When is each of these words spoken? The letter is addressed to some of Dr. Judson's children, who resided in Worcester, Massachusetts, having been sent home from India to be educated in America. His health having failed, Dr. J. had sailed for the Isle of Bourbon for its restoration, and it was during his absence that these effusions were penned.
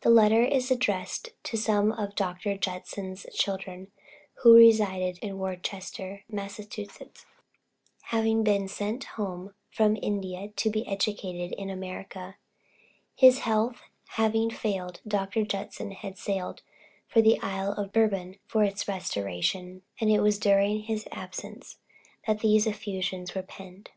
The 0.00 0.08
letter 0.08 0.42
is 0.42 0.70
addressed 0.70 1.32
to 1.42 1.58
some 1.58 1.92
of 1.92 2.14
Dr. 2.14 2.56
Judson's 2.56 3.26
children, 3.34 3.90
who 4.36 4.54
resided 4.56 5.18
in 5.18 5.36
Worcester, 5.38 6.24
Massachusetts, 6.30 7.26
having 8.04 8.42
been 8.42 8.68
sent 8.68 9.04
home 9.04 9.52
from 9.68 9.98
India 10.00 10.48
to 10.48 10.70
be 10.70 10.86
educated 10.88 11.52
in 11.58 11.68
America. 11.68 12.38
His 13.14 13.40
health 13.40 13.82
having 14.12 14.48
failed, 14.48 15.02
Dr. 15.06 15.44
J. 15.44 15.68
had 16.00 16.16
sailed 16.16 16.62
for 17.06 17.20
the 17.20 17.38
Isle 17.42 17.74
of 17.74 17.92
Bourbon 17.92 18.38
for 18.46 18.64
its 18.64 18.88
restoration, 18.88 19.82
and 20.00 20.10
it 20.10 20.20
was 20.20 20.38
during 20.38 20.84
his 20.84 21.06
absence 21.12 21.76
that 22.26 22.38
these 22.38 22.66
effusions 22.66 23.34
were 23.34 23.42
penned. 23.42 23.90